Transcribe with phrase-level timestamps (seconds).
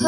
[0.00, 0.06] 嘿，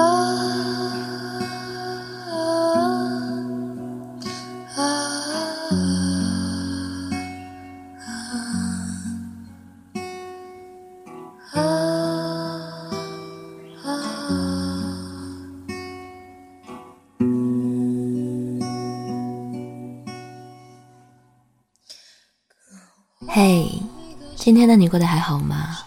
[24.37, 25.79] 今天的你过得还好吗？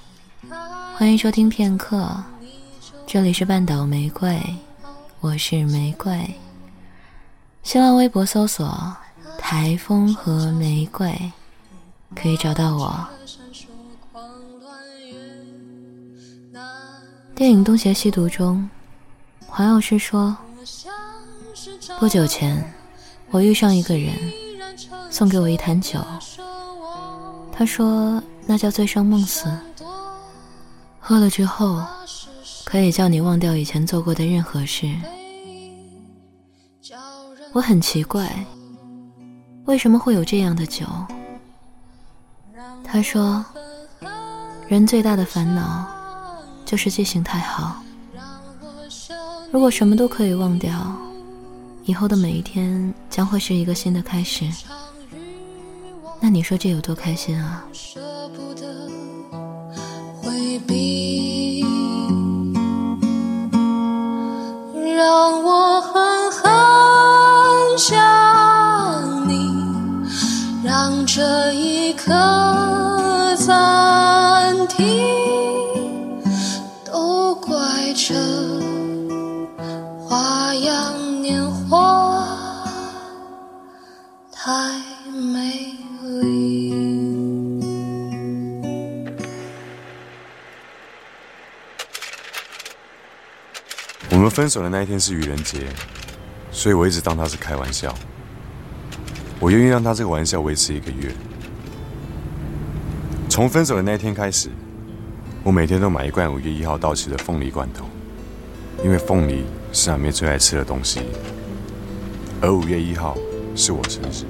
[0.97, 2.21] 欢迎收听片刻，
[3.13, 4.41] 这里是半岛玫瑰，
[5.19, 6.19] 我是玫瑰。
[7.61, 8.91] 新浪微博搜索
[9.37, 11.31] “台风和玫瑰”，
[12.19, 13.07] 可以找到我。
[17.35, 18.67] 电影《东邪西毒》中，
[19.45, 20.35] 黄药师说
[21.99, 22.73] ：“不久前，
[23.29, 24.11] 我遇上一个人，
[25.11, 26.03] 送给我一坛酒。”
[27.53, 29.55] 他说：“那叫醉生梦死，
[30.99, 31.79] 喝了之后，
[32.73, 34.91] 可以叫你忘掉以前做过的任何事。”
[37.53, 38.27] 我很奇怪，
[39.65, 40.83] 为什么会有这样的酒？
[42.83, 43.45] 他说
[44.67, 45.85] ：“人最大的烦恼
[46.65, 47.79] 就是记性太好。
[49.51, 50.97] 如果什么都可以忘掉，
[51.83, 54.49] 以后的每一天将会是一个新的开始。”
[56.19, 57.63] 那你说这有多开心啊？
[65.13, 66.51] 让我狠狠
[67.77, 69.63] 想你，
[70.63, 72.11] 让这一刻
[94.33, 95.59] 分手的那一天是愚人节，
[96.51, 97.93] 所以我一直当他是开玩笑。
[99.39, 101.13] 我愿意让他这个玩笑维持一个月。
[103.29, 104.49] 从分手的那一天开始，
[105.43, 107.85] 我每天都买一罐五月一号到期的凤梨罐头，
[108.83, 111.01] 因为凤梨是阿妹最爱吃的东西，
[112.41, 113.15] 而五月一号
[113.55, 114.25] 是我生日。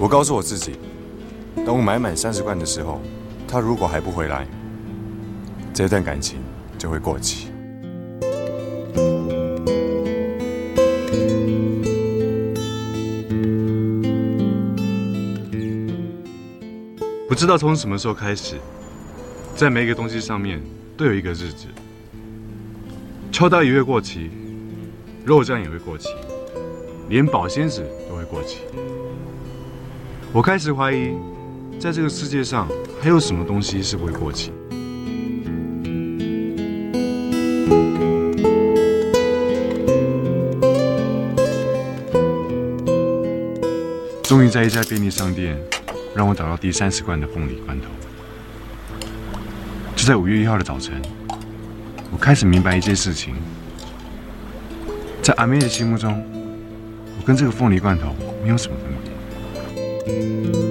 [0.00, 0.80] 我告诉我自己，
[1.64, 3.00] 等我买满三十罐的时候，
[3.46, 4.48] 他如果还不回来，
[5.72, 6.40] 这段感情
[6.76, 7.49] 就会过期。
[17.40, 18.56] 知道从什么时候开始，
[19.56, 20.60] 在每一个东西上面
[20.94, 21.68] 都有一个日子。
[23.32, 24.30] 秋刀鱼会过期，
[25.24, 26.10] 肉酱也会过期，
[27.08, 28.58] 连保鲜纸都会过期。
[30.34, 31.14] 我开始怀疑，
[31.78, 32.68] 在这个世界上
[33.00, 34.52] 还有什么东西是不会过期。
[44.24, 45.58] 终于在一家便利商店。
[46.14, 47.86] 让我找到第三十罐的凤梨罐头。
[49.94, 51.00] 就在五月一号的早晨，
[52.10, 53.34] 我开始明白一件事情：
[55.22, 56.24] 在阿妹的心目中，
[57.18, 60.69] 我跟这个凤梨罐头没有什么分别。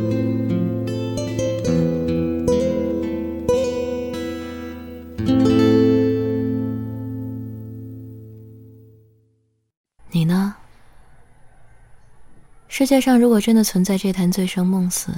[12.79, 15.12] 世界上如果真的存在这坛醉生梦死，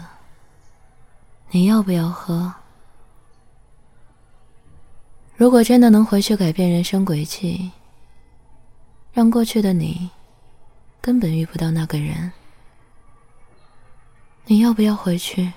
[1.51, 2.51] 你要不要喝？
[5.35, 7.69] 如果真的能回去改变人生轨迹，
[9.13, 10.09] 让过去的你
[10.99, 12.31] 根本遇不到那个人，
[14.45, 15.53] 你要不要回去？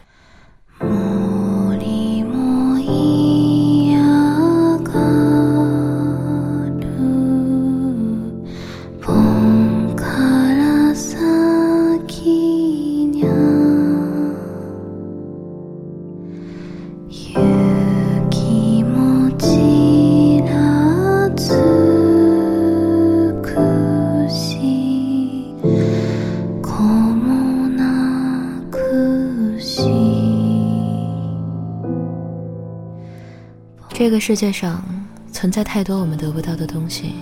[34.04, 34.84] 这个世界上
[35.32, 37.14] 存在太多我们得不到的东西：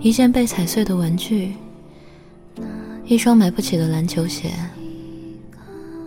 [0.00, 1.54] 一件被踩碎的玩具，
[3.04, 4.50] 一双买不起的篮球鞋，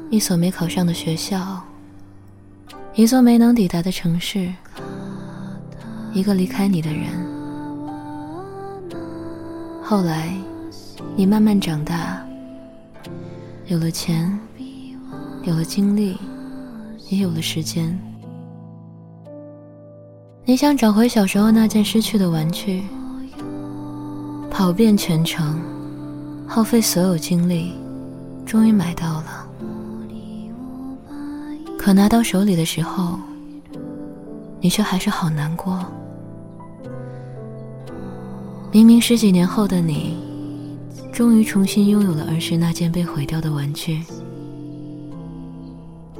[0.09, 1.63] 一所没考上的学校，
[2.93, 4.51] 一座没能抵达的城市，
[6.11, 7.05] 一个离开你的人。
[9.81, 10.35] 后来，
[11.15, 12.21] 你慢慢长大，
[13.67, 14.37] 有了钱，
[15.43, 16.17] 有了精力，
[17.07, 17.97] 也有了时间。
[20.47, 22.83] 你想找回小时候那件失去的玩具，
[24.51, 25.59] 跑遍全城，
[26.45, 27.73] 耗费所有精力，
[28.45, 29.47] 终于买到了。
[31.79, 33.17] 可拿到手里的时候，
[34.61, 35.83] 你却还是好难过。
[38.71, 40.15] 明明十几年后的你，
[41.11, 44.03] 终于重新拥有了儿时那件被毁掉的玩具，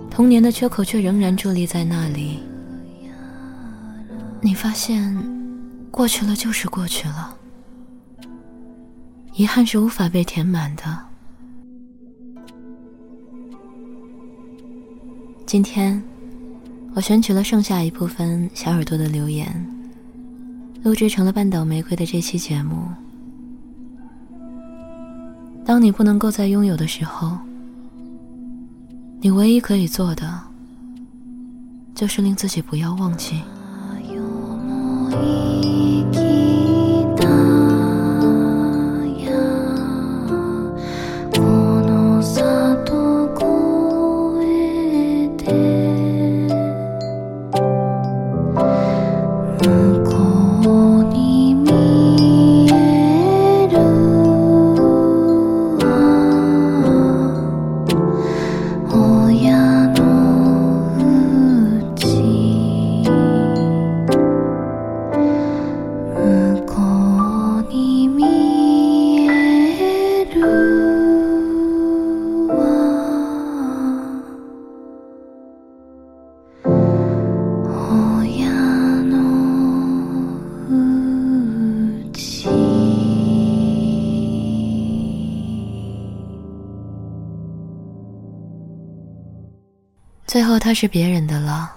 [0.10, 2.40] 童年的缺口却仍然伫立在那里。
[4.46, 5.12] 你发现，
[5.90, 7.36] 过去了就是过去了，
[9.34, 11.00] 遗憾是无法被填满的。
[15.48, 16.00] 今天，
[16.94, 19.50] 我选取了剩下一部分小耳朵的留言，
[20.84, 22.88] 录制成了半岛玫瑰的这期节目。
[25.66, 27.36] 当你不能够再拥有的时候，
[29.22, 30.40] 你唯一可以做的，
[31.96, 33.42] 就是令自己不要忘记。
[36.12, 36.55] 最
[90.56, 91.76] 后，他是别人的了。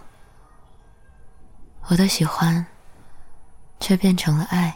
[1.89, 2.65] 我的喜欢，
[3.81, 4.73] 却变成了爱。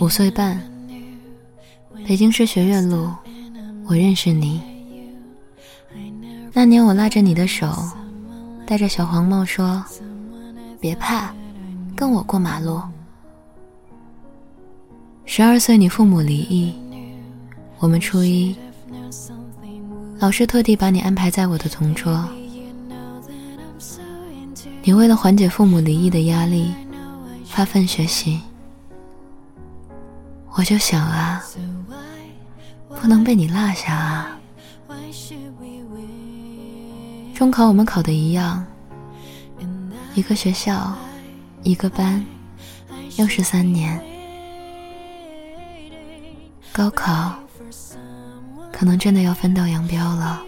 [0.00, 0.58] 五岁半，
[2.06, 3.12] 北京市学院路，
[3.86, 4.73] 我认识你。
[6.64, 7.70] 那年我拉着你的手，
[8.66, 9.84] 戴着小黄帽说
[10.80, 11.30] ：“别怕，
[11.94, 12.80] 跟我过马路。”
[15.26, 16.74] 十二岁你父母离异，
[17.80, 18.56] 我们初一，
[20.18, 22.26] 老师特地把你安排在我的同桌。
[24.82, 26.72] 你为了缓解父母离异的压力，
[27.44, 28.40] 发奋学习。
[30.52, 31.44] 我就想啊，
[33.02, 34.30] 不能被你落下啊。
[37.34, 38.64] 中考我们考的一样，
[40.14, 40.96] 一个学校，
[41.64, 42.24] 一个班，
[43.16, 44.00] 又是三年。
[46.72, 47.34] 高考
[48.72, 50.40] 可能真的要分道扬镳了。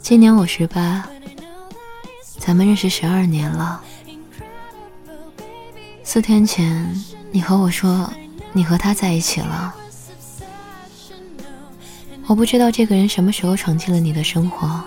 [0.00, 1.06] 今年我十八，
[2.38, 3.82] 咱们认识十二年了。
[6.02, 6.90] 四天前，
[7.30, 8.10] 你和我说
[8.54, 9.74] 你和他在一起了。
[12.26, 14.82] 我不知道这个人什么时候闯进了你的生活。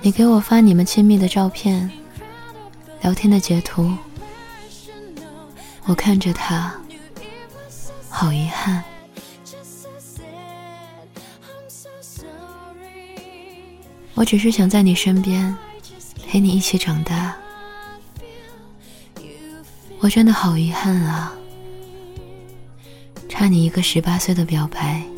[0.00, 1.88] 你给我发你们亲密的照片、
[3.02, 3.92] 聊天的截图，
[5.84, 6.74] 我看着他，
[8.08, 8.82] 好遗憾。
[14.14, 15.56] 我只是想在你身边，
[16.26, 17.34] 陪你一起长大。
[20.00, 21.32] 我真的好遗憾啊。
[23.42, 25.11] 那你一个十八岁的表白。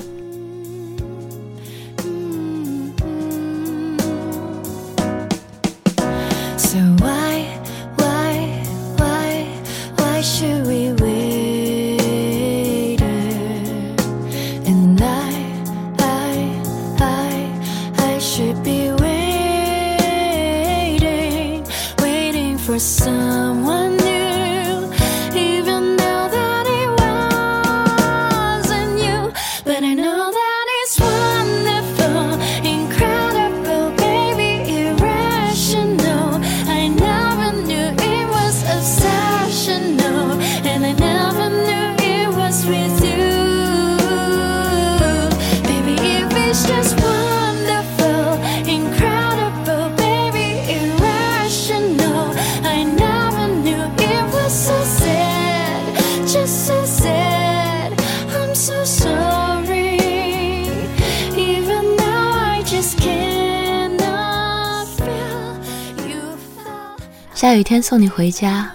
[67.44, 68.72] 下雨天送你回家，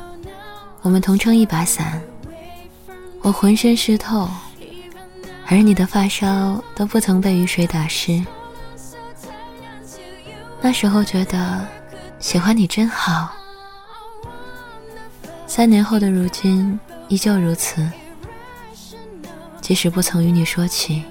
[0.84, 2.00] 我们同撑一把伞。
[3.24, 4.30] 我浑身湿透，
[5.48, 8.24] 而你的发梢都不曾被雨水打湿。
[10.62, 11.68] 那时候觉得
[12.20, 13.32] 喜欢你真好。
[15.48, 17.84] 三年后的如今依旧如此，
[19.62, 21.04] 即使不曾与你说起。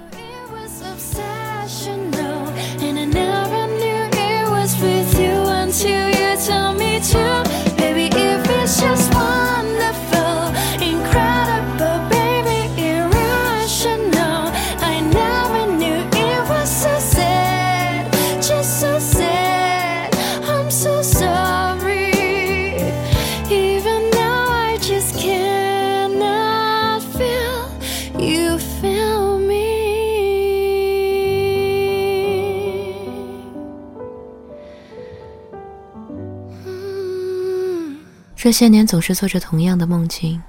[38.40, 40.40] 这些年总是做着同样的梦境，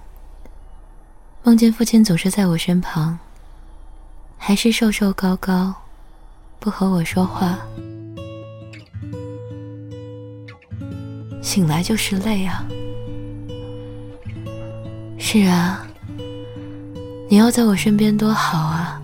[1.44, 3.20] 梦见父亲总是在我身旁，
[4.38, 5.74] 还是瘦瘦高高，
[6.62, 7.60] 不和我说话。
[11.42, 12.66] 醒来就是累啊！
[15.18, 15.86] 是啊，
[17.31, 19.00] 你要在我身边多好啊！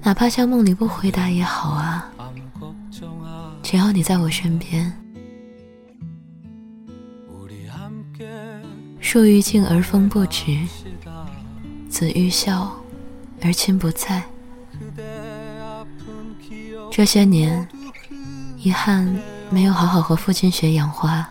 [0.00, 2.08] 哪怕像梦里不回答也好啊，
[3.64, 4.92] 只要你在我身边。
[9.00, 10.56] 树欲静而风不止，
[11.88, 12.72] 子欲孝
[13.42, 14.22] 而亲不在。
[16.92, 17.66] 这些年，
[18.56, 19.20] 遗憾
[19.50, 21.28] 没有好好和父亲学养花。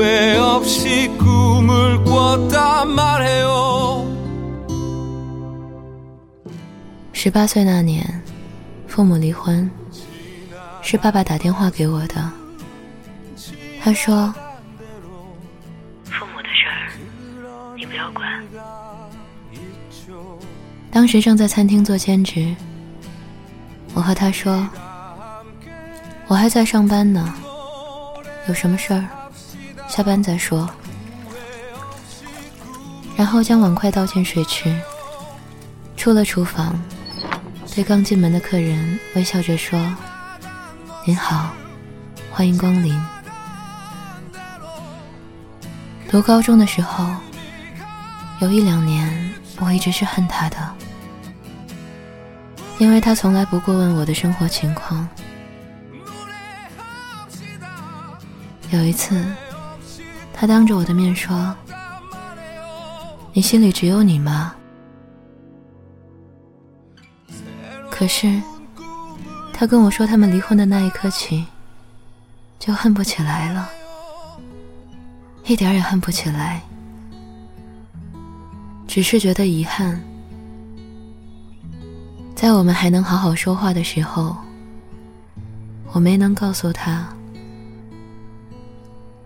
[0.02, 4.08] 후회 없이 꿈을 꿨단 말해요
[7.14, 8.04] 18岁那年，
[8.88, 9.70] 父母离婚。
[10.82, 12.32] 是爸爸打电话给我的。
[13.82, 14.34] 他说：“
[16.06, 16.90] 父母的事儿，
[17.76, 18.44] 你不要管。”
[20.90, 22.56] 当时正在餐厅做兼职，
[23.94, 27.34] 我和他说：“我还在上班呢，
[28.48, 29.06] 有什么事儿，
[29.95, 30.67] 下班再说。”
[33.15, 34.75] 然后将碗筷倒进水池，
[35.99, 36.81] 出了厨房，
[37.75, 39.79] 对刚进门的客人微笑着说。
[41.05, 41.51] 您好，
[42.31, 42.99] 欢迎光临。
[46.11, 47.05] 读高中的时候，
[48.41, 50.57] 有一两年，我一直是恨他的，
[52.79, 55.07] 因为他从来不过问我的生活情况。
[58.71, 59.23] 有一次，
[60.43, 61.55] 他当着我的面说
[63.33, 64.53] ：“你心里只有你吗？”
[67.89, 68.43] 可是。
[69.53, 71.47] 他跟我说，他们离婚的那一刻起，
[72.59, 73.69] 就恨不起来了，
[75.45, 76.61] 一点也恨不起来，
[78.89, 80.03] 只是觉得遗憾。
[82.35, 84.37] 在我们还能好好说话的时候，
[85.93, 87.07] 我没能告诉他，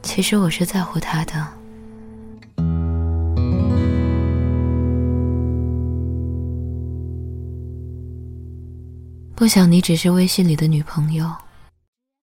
[0.06, 1.46] 其实我是在乎他的。
[9.34, 11.30] 不想你只是微信里的女朋友。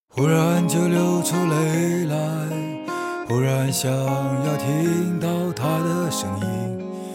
[0.10, 2.16] 忽然就流出泪来，
[3.28, 6.48] 忽然想要听到他的声音，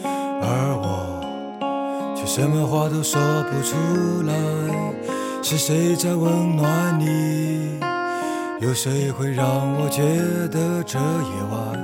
[0.03, 3.75] 而我却什么话都说不出
[4.21, 4.33] 来。
[5.41, 7.79] 是谁在温暖你？
[8.61, 10.03] 有谁会让我觉
[10.49, 11.79] 得这夜晚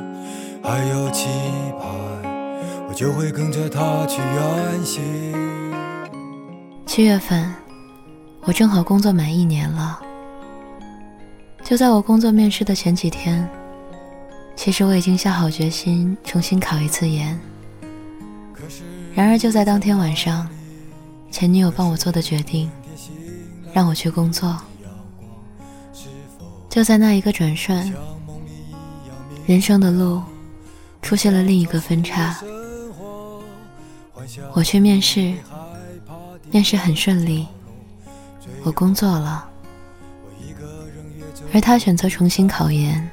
[0.61, 1.29] 还有期
[1.79, 2.21] 盼？
[2.89, 5.01] 我就会跟着他去远行。
[6.85, 7.53] 七月份。
[8.41, 9.99] 我正好工作满一年了，
[11.63, 13.49] 就在我工作面试的前几天，
[14.55, 17.39] 其实我已经下好决心重新考一次研。
[19.15, 20.47] 然而就在当天晚上，
[21.31, 22.69] 前女友帮我做的决定，
[23.73, 24.55] 让我去工作。
[26.75, 27.93] 就在那一个转瞬，
[29.45, 30.21] 人生的路
[31.01, 32.37] 出现了另一个分叉。
[34.53, 35.35] 我去面试，
[36.51, 37.47] 面试很顺利。
[38.65, 39.47] 我工作了，
[41.53, 43.09] 而他选择重新考研。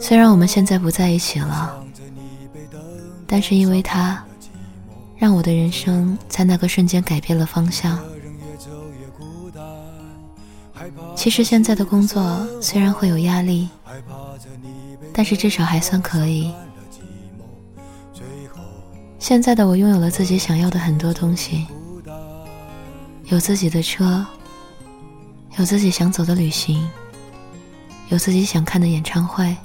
[0.00, 1.84] 虽然我们现在不在一起了，
[3.26, 4.24] 但是因为他，
[5.18, 8.02] 让我的人生在那个瞬间改变了方向。
[11.14, 13.68] 其实现在的工作虽然会有压力，
[15.12, 16.52] 但是至少还算可以。
[19.18, 21.66] 现在的我拥有了自己想要的很多东西。
[23.26, 24.26] 有自己的车，
[25.56, 26.86] 有自己想走的旅行，
[28.08, 29.56] 有自己想看的演唱会。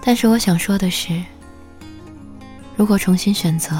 [0.00, 1.22] 但是我想说的是，
[2.74, 3.76] 如果重新选择，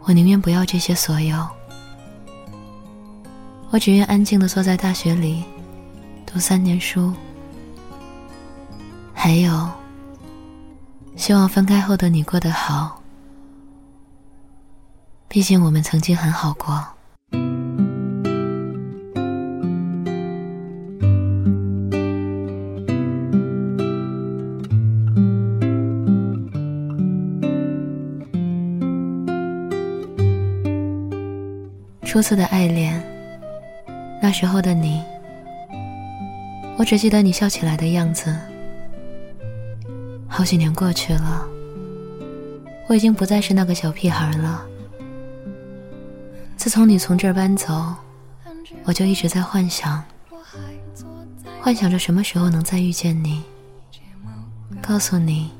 [0.00, 1.46] 我宁愿不要这些所有。
[3.72, 5.44] 我只愿安静的坐在大学里，
[6.26, 7.12] 读三年书。
[9.14, 9.70] 还有，
[11.14, 13.00] 希望分开后的你过得好。
[15.28, 16.84] 毕竟我们曾经很好过。
[32.04, 33.00] 初次的爱恋，
[34.22, 35.02] 那时候的你，
[36.76, 38.36] 我只记得你笑起来的样子。
[40.28, 41.48] 好几年过去了，
[42.86, 44.64] 我已经不再是那个小屁孩了。
[46.56, 47.94] 自从你从这儿搬走，
[48.84, 50.04] 我就一直在幻想，
[51.60, 53.42] 幻想着什么时候能再遇见你。
[54.82, 55.50] 告诉你，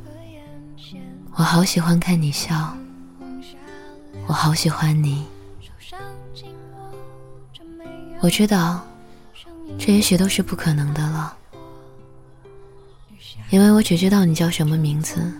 [1.35, 2.75] 我好喜欢看你笑，
[4.27, 5.25] 我好喜欢你。
[8.22, 8.85] 我知道，
[9.78, 11.35] 这也许都是不可能的了，
[13.48, 15.33] 因为我只知道你叫什么名字，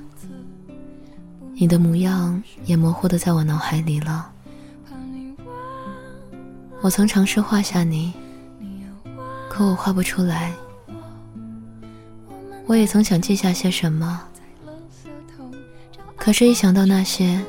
[1.55, 4.33] 你的模样也模糊的在我脑海里了。
[6.81, 8.14] 我曾尝试画下你，
[9.51, 10.53] 可我画不出来。
[12.66, 14.23] 我也曾想记下些什么，
[16.16, 17.45] 可是，一想到那些，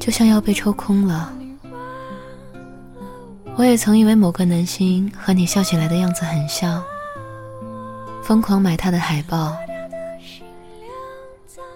[0.00, 1.32] 就像要被抽空了。
[3.56, 6.82] 我也曾以为某个男星和你笑起来的样子很像，
[8.22, 9.56] 疯狂买他的海报。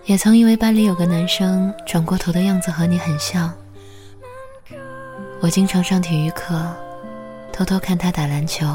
[0.05, 3.53] 也曾以为班里有个男生转过头的样子和你很像。
[5.41, 6.61] 我经常上体育课，
[7.53, 8.67] 偷偷看他打篮球。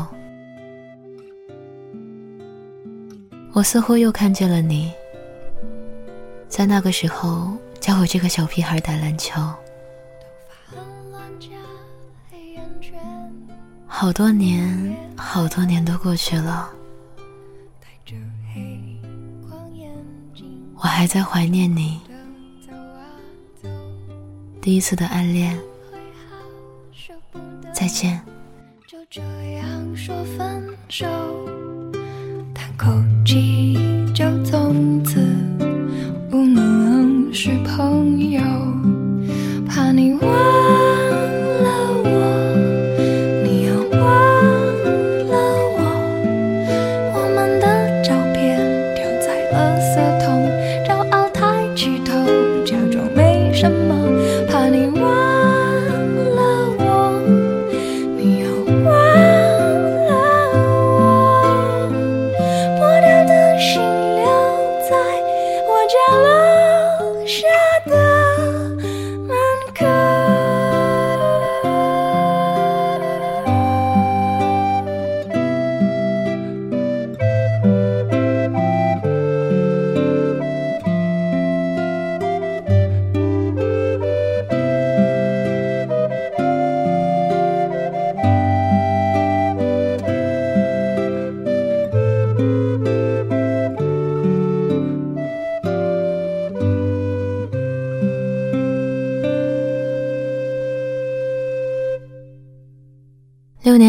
[3.52, 4.92] 我似乎又看见了你，
[6.48, 9.42] 在那个时候教我这个小屁孩打篮球。
[14.04, 16.70] 好多年，好多年都过去了，
[20.76, 22.02] 我还在怀念你，
[24.60, 25.58] 第一次的暗恋。
[27.72, 28.22] 再见。
[28.86, 29.22] 就这
[29.54, 31.08] 样说分手，
[32.54, 32.92] 叹口
[33.26, 33.78] 气，
[34.14, 35.26] 就从此
[36.30, 38.42] 不能是朋友，
[39.66, 40.53] 怕你忘。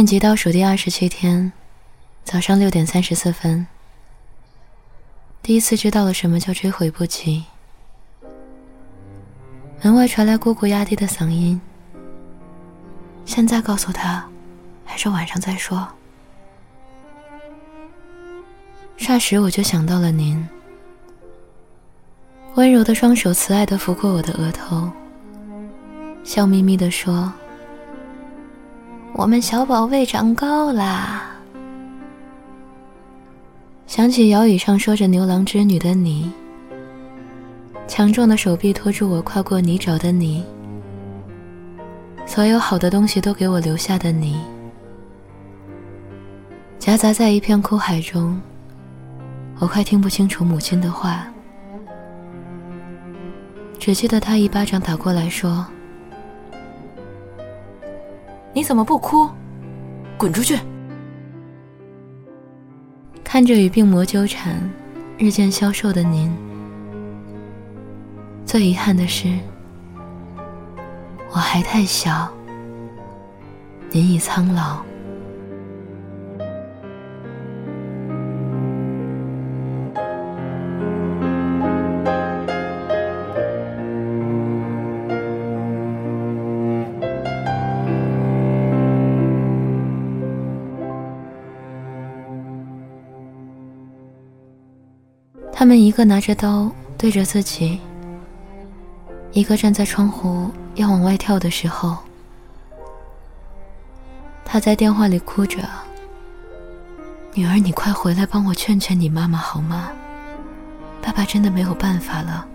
[0.05, 1.51] 练级倒数第二十七天，
[2.25, 3.67] 早上六点三十四分，
[5.43, 7.43] 第一次知道了什么叫追悔不及。
[9.81, 11.59] 门外传来姑姑压低的嗓音
[13.25, 14.29] ：“现在告诉他，
[14.85, 15.89] 还是晚上再说？”
[19.01, 20.47] 霎时我就想到了您，
[22.57, 24.93] 温柔的双手慈爱的拂过我的额头，
[26.23, 27.33] 笑眯眯的说
[29.15, 31.31] ：“我们小宝贝长高啦。”
[33.87, 36.33] 想起摇椅上说着牛郎织女的你，
[37.87, 40.45] 强壮的手臂托住我跨过泥沼的你，
[42.27, 44.37] 所有好的东西都给我留下的你，
[46.81, 48.37] 夹杂在一片哭海中。
[49.61, 51.29] 我快听不清楚母亲的话，
[53.79, 55.65] 只记得他一巴掌打过来，说
[58.55, 59.29] ：“你怎么不哭？
[60.17, 60.59] 滚出去！”
[63.25, 64.59] 看着与病魔纠缠、
[65.19, 66.33] 日渐消瘦的您，
[68.47, 69.29] 最遗憾的是，
[71.31, 72.33] 我还太小，
[73.91, 74.81] 您已苍老。
[95.65, 97.81] 他们一个拿着刀对着自己，
[99.33, 101.97] 一个站在窗户要往外跳的时候，
[104.45, 105.61] 他在电话里哭着
[107.33, 109.91] ：“女儿，你快回来帮我劝劝你妈妈好吗？
[111.01, 112.47] 爸爸真的没有办法了。”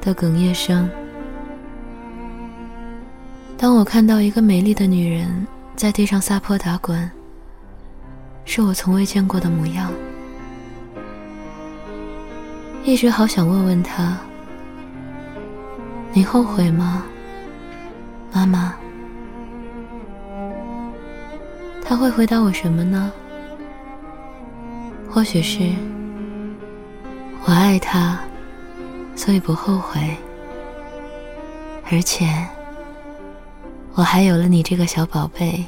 [0.00, 0.88] 的哽咽声。
[3.58, 7.10] 当我看到一个美丽的女人在地上撒泼打滚，
[8.44, 9.90] 是我从未见过的模样。
[12.86, 14.16] 一直好想问问他
[16.14, 17.02] ：“你后悔吗，
[18.32, 18.72] 妈妈？”
[21.84, 23.12] 他会回答我什么呢？
[25.10, 25.68] 或许是
[27.44, 28.20] 我爱他，
[29.16, 30.16] 所以不后悔，
[31.90, 32.24] 而且
[33.94, 35.66] 我还有了你这个小宝贝。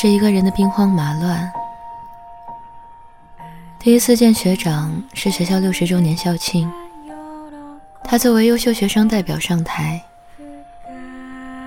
[0.00, 1.52] 是一个人的兵荒马乱。
[3.80, 6.70] 第一次见学长是学校六十周年校庆，
[8.04, 10.00] 他作为优秀学生代表上台，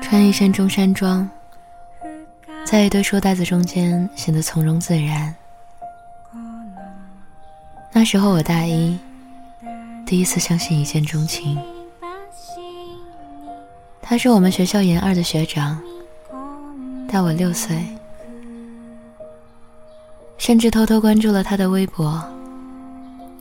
[0.01, 1.29] 穿一身中山装，
[2.63, 5.35] 在一堆书袋子中间显得从容自然。
[7.91, 8.97] 那时候我大一，
[10.05, 11.61] 第一次相信一见钟情。
[14.01, 15.77] 他是我们学校研二的学长。
[17.11, 17.85] 大我六岁，
[20.41, 22.19] 甚至偷偷关注了他的微博。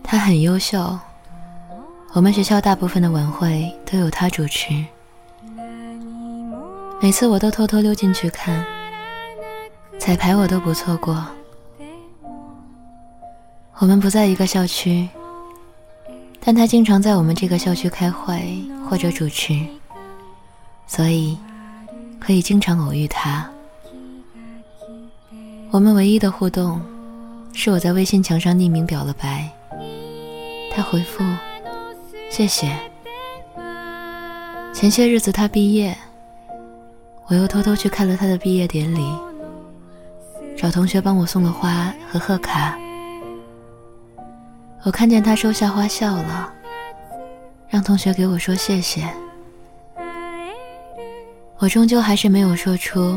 [0.02, 0.98] 他很优秀，
[2.12, 4.84] 我们学校大部分的晚会都有他主持。
[7.00, 8.62] 每次我都偷偷溜进去看，
[9.98, 11.26] 彩排我都不错过。
[13.78, 15.08] 我们不在一个校区，
[16.38, 19.58] 但他经常在我们这个校区开会或者主持，
[20.86, 21.38] 所以
[22.18, 23.50] 可以经常偶遇他。
[25.72, 26.80] 我们唯一的互动，
[27.52, 29.48] 是我在微信墙上匿名表了白，
[30.74, 31.22] 他回复
[32.28, 32.76] 谢谢。
[34.74, 35.96] 前些日子他毕业，
[37.28, 39.14] 我又偷偷去看了他的毕业典礼，
[40.56, 42.76] 找同学帮我送了花和贺卡。
[44.82, 46.52] 我看见他收下花笑了，
[47.68, 49.08] 让同学给我说谢谢。
[51.58, 53.16] 我终究还是没有说出。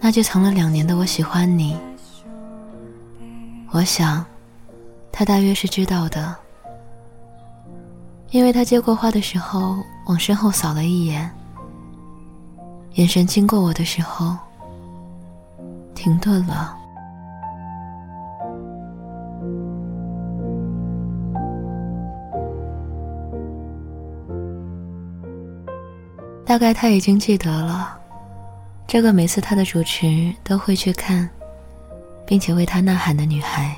[0.00, 1.76] 那就藏了两年的我喜欢你，
[3.72, 4.24] 我想，
[5.12, 6.34] 他大约是知道的，
[8.30, 11.30] 因为他接过花的时候往身后扫了一眼，
[12.94, 14.34] 眼神经过我的时候
[15.94, 16.74] 停顿了。
[26.46, 27.98] 大概他已经记得了。
[28.88, 31.28] 这个每次他的主持都会去看，
[32.26, 33.76] 并且为他呐喊的女孩。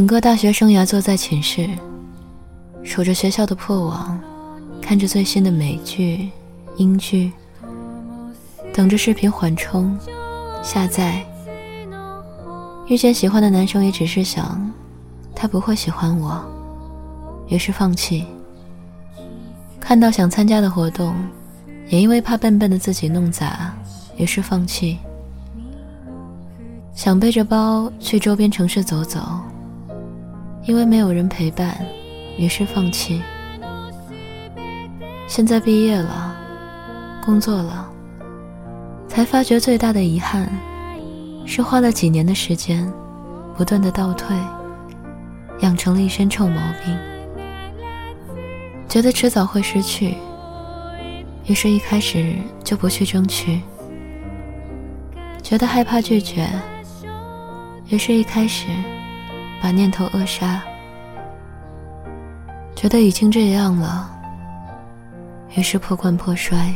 [0.00, 1.68] 整个大学生涯坐在寝室，
[2.82, 4.18] 守着学校的破网，
[4.80, 6.30] 看着最新的美剧、
[6.78, 7.30] 英剧，
[8.72, 9.94] 等着视频缓冲、
[10.62, 11.22] 下载。
[12.86, 14.72] 遇见喜欢的男生，也只是想
[15.34, 16.42] 他不会喜欢我，
[17.48, 18.24] 于是放弃。
[19.78, 21.14] 看到想参加的活动，
[21.90, 23.70] 也因为怕笨笨的自己弄砸，
[24.16, 24.98] 于是放弃。
[26.94, 29.20] 想背着包去周边城市走走。
[30.64, 31.76] 因为没有人陪伴，
[32.36, 33.20] 于是放弃。
[35.26, 36.36] 现在毕业了，
[37.24, 37.88] 工作了，
[39.08, 40.50] 才发觉最大的遗憾，
[41.46, 42.90] 是花了几年的时间，
[43.56, 44.36] 不断的倒退，
[45.60, 46.96] 养成了一身臭毛病。
[48.88, 50.16] 觉得迟早会失去，
[51.46, 53.60] 于是一开始就不去争取。
[55.42, 56.48] 觉得害怕拒绝，
[57.88, 58.66] 于是一开始。
[59.60, 60.62] 把念头扼杀，
[62.74, 64.10] 觉得已经这样了，
[65.54, 66.74] 于是破罐破摔。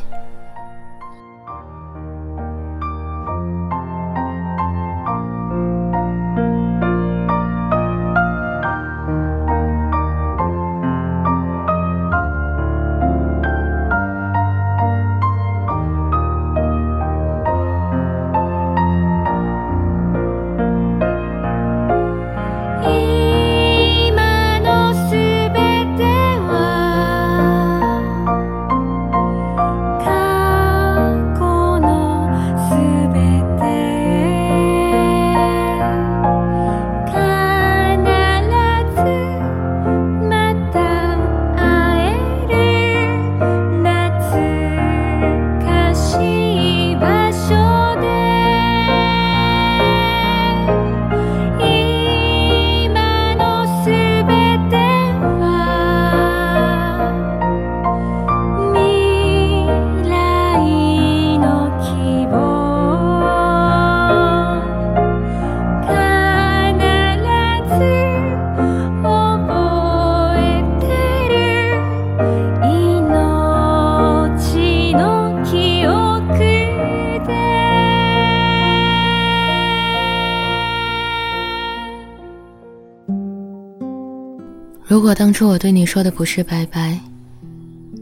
[84.94, 86.96] 如果当初我对你说的不是拜拜，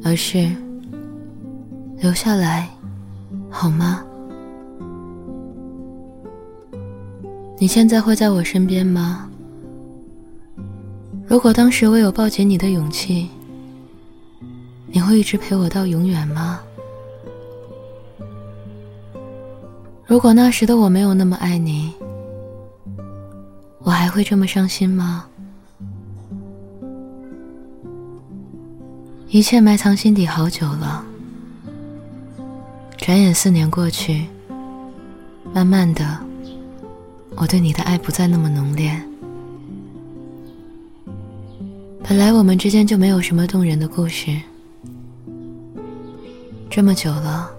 [0.04, 0.54] 而是
[1.96, 2.68] 留下来，
[3.48, 4.04] 好吗？
[7.58, 9.26] 你现在会在我身边吗？
[11.26, 13.26] 如果当时我有抱紧你的勇气，
[14.88, 16.60] 你会一直陪我到永远吗？
[20.04, 21.90] 如果那时的我没有那么爱你，
[23.78, 25.24] 我还会这么伤心吗？
[29.32, 31.02] 一切埋藏心底好久了，
[32.98, 34.26] 转眼四年过去，
[35.54, 36.18] 慢慢的，
[37.34, 38.94] 我对你的爱不再那么浓烈。
[42.02, 44.38] 本来我们之间就没有什么动人的故事，
[46.68, 47.50] 这么久了，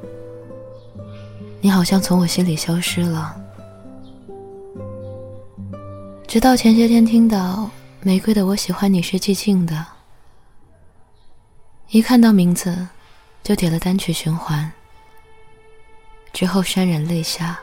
[1.60, 3.36] 你好像从我心里消失了。
[6.28, 7.68] 直到前些天听到
[8.06, 9.74] 《玫瑰的我喜欢你是寂静的》。
[11.94, 12.76] 一看到名字，
[13.44, 14.72] 就点了单曲循环。
[16.34, 17.60] 之后潸然泪下。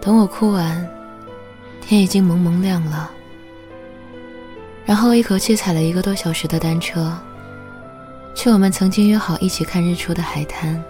[0.00, 0.88] 等我哭完，
[1.80, 3.10] 天已经蒙蒙亮了。
[4.86, 7.12] 然后一口气踩了一个多小时的单车，
[8.36, 10.80] 去我们曾经约好一起看日出的海滩。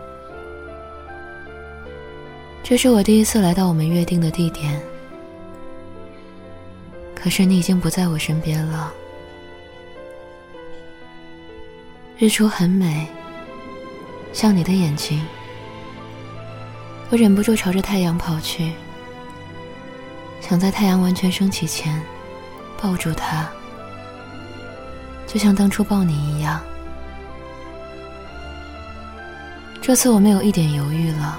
[2.62, 4.78] 这是我第一次来到我们约定的地点，
[7.14, 8.92] 可是你已经不在我身边了。
[12.24, 13.06] 日出很美，
[14.32, 15.22] 像你的眼睛。
[17.10, 18.72] 我忍不住朝着太阳跑去，
[20.40, 22.00] 想在太阳完全升起前
[22.80, 23.46] 抱住它，
[25.26, 26.58] 就像当初抱你一样。
[29.82, 31.38] 这次我没有一点犹豫了，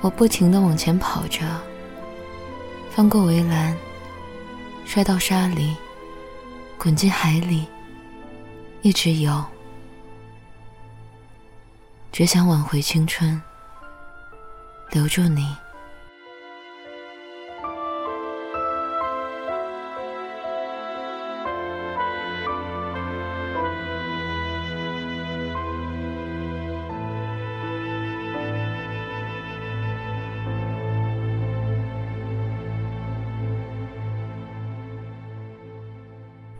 [0.00, 1.42] 我不停的往前跑着，
[2.90, 3.76] 翻过围栏，
[4.86, 5.76] 摔到沙里，
[6.78, 7.66] 滚进海里，
[8.84, 9.42] 一直有，
[12.12, 13.40] 只想挽回青春，
[14.90, 15.56] 留住你。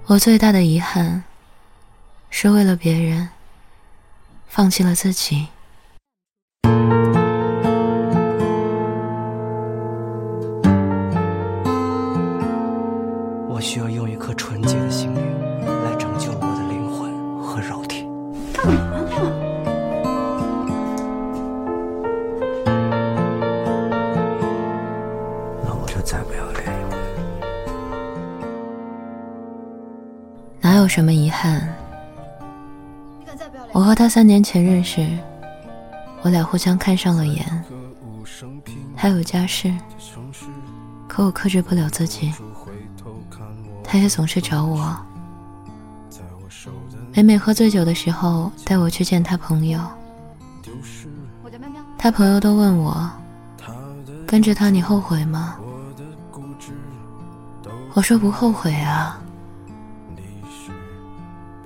[0.07, 1.23] 我最大的遗憾，
[2.37, 3.29] 是为了别人，
[4.49, 5.47] 放弃了自己。
[13.49, 15.23] 我需要用一颗纯洁的心灵
[15.85, 18.05] 来拯救我的灵魂和肉体。
[25.63, 26.99] 那我就再不要恋一回。
[30.61, 31.74] 哪有什么遗憾？
[33.85, 35.07] 我和他三年前认识，
[36.23, 37.45] 我俩互相看上了眼，
[38.97, 39.71] 他有家室，
[41.07, 42.33] 可我克制不了自己。
[43.85, 44.97] 他也总是找我，
[47.13, 49.79] 每每喝醉酒的时候带我去见他朋友，
[51.99, 53.11] 他朋友都问我，
[54.27, 55.57] 跟着他你后悔吗？
[57.93, 59.21] 我说不后悔啊。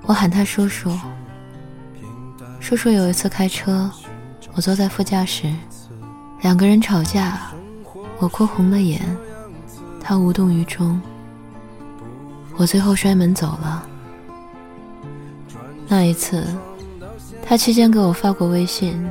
[0.02, 0.90] 我喊他叔叔。
[2.60, 3.90] 叔叔有一次开车，
[4.52, 5.50] 我坐在副驾驶，
[6.42, 7.50] 两个人吵架，
[8.18, 9.00] 我哭红了眼，
[10.00, 11.00] 他无动于衷。
[12.56, 13.86] 我最后摔门走了。
[15.86, 16.46] 那一次，
[17.42, 19.08] 他期间给我发过微信，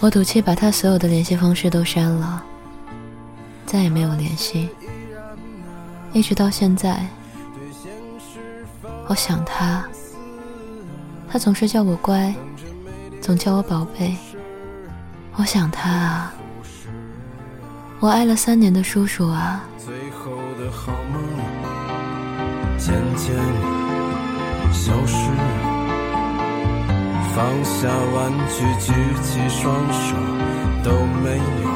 [0.00, 2.42] 我赌气把他所有的联系方式都删了，
[3.64, 4.68] 再也没有联系。
[6.12, 7.06] 一直到现在，
[9.06, 9.84] 我想他。
[11.32, 12.34] 他总是叫我乖，
[13.20, 14.16] 总叫我宝贝。
[15.36, 16.34] 我想他啊，
[18.00, 19.64] 我爱了三年的叔叔啊。
[19.78, 21.22] 最后的好梦
[22.76, 23.36] 渐渐
[24.72, 25.30] 消失，
[27.32, 30.16] 放下玩具，举起双手
[30.82, 30.90] 都
[31.22, 31.70] 没有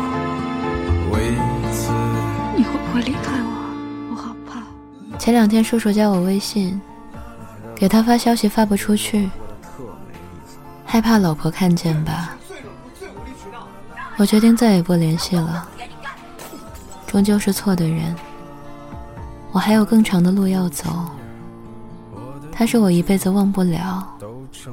[1.12, 1.32] 为
[1.72, 1.92] 此。
[2.56, 4.10] 你会不会离开我？
[4.10, 4.60] 我好怕。
[5.16, 6.80] 前两天叔叔加我微信，
[7.76, 9.30] 给他发消息发不出去。
[10.94, 12.36] 害怕老婆看见吧，
[14.16, 15.68] 我决定再也不联系了。
[17.04, 18.14] 终究是错的人，
[19.50, 21.04] 我还有更长的路要走。
[22.52, 24.06] 他是我一辈子忘不了，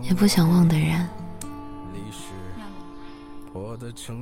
[0.03, 1.09] 也不想忘的人。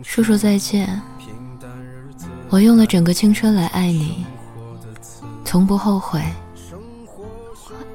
[0.01, 1.01] 叔叔再见，
[2.47, 4.25] 我用了整个青春来爱你，
[5.43, 6.23] 从不后悔，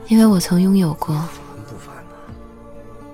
[0.08, 1.18] 因为我曾拥有过。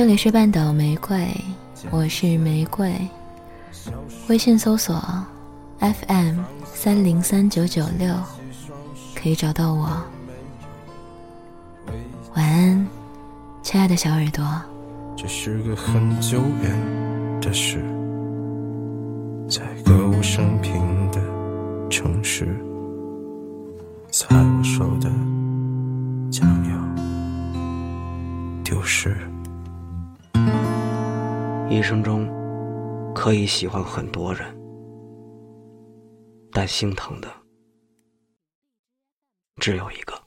[0.00, 1.28] 这里是半岛玫瑰，
[1.90, 2.90] 我是玫瑰。
[4.30, 4.98] 微信搜索
[5.78, 8.14] FM 三零三九九六，
[9.14, 10.02] 可以找到我。
[12.34, 12.88] 晚安，
[13.62, 14.42] 亲爱的小耳朵。
[15.18, 17.84] 这是个很久远的事，
[31.90, 32.30] 生中
[33.12, 34.56] 可以喜欢很多人，
[36.52, 37.28] 但心疼的
[39.56, 40.19] 只有一个。